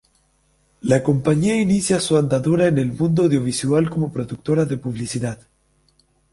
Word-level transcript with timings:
La 0.81 1.03
compañía 1.03 1.61
inicia 1.61 1.99
su 1.99 2.17
andadura 2.17 2.65
en 2.65 2.79
el 2.79 2.91
mundo 2.91 3.21
audiovisual 3.25 3.87
como 3.91 4.11
productora 4.11 4.65
de 4.65 4.77
publicidad. 4.79 5.37